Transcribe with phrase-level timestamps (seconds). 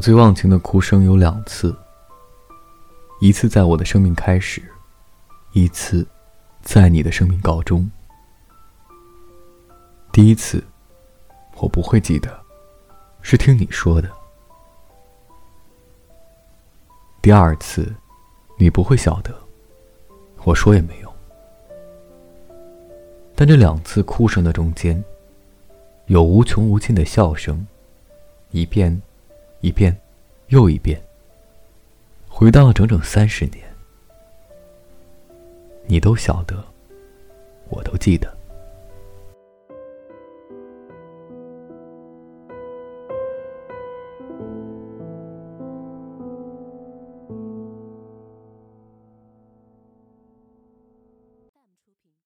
[0.00, 1.76] 我最忘情的哭声有两次，
[3.20, 4.62] 一次在我的生命开始，
[5.52, 6.06] 一次
[6.62, 7.86] 在你的生命告终。
[10.10, 10.64] 第一次，
[11.58, 12.40] 我不会记得，
[13.20, 14.08] 是听你说的；
[17.20, 17.94] 第二次，
[18.56, 19.38] 你不会晓得，
[20.44, 21.12] 我说也没用。
[23.34, 25.04] 但这两次哭声的中间，
[26.06, 27.66] 有无穷无尽的笑声，
[28.50, 28.98] 一遍。
[29.60, 29.94] 一遍，
[30.48, 31.00] 又一遍。
[32.28, 33.62] 回荡了整整三十年，
[35.86, 36.64] 你都晓得，
[37.68, 38.39] 我都记得。